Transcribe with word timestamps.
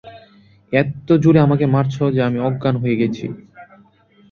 এত্তো 0.73 1.13
জোরে 1.17 1.39
আমাকে 1.41 1.65
মারছ 1.73 1.95
যে 2.15 2.21
আমি 2.27 2.39
অজ্ঞান 2.47 2.75
হয়ে 2.81 2.97
গিয়েছি। 2.99 3.25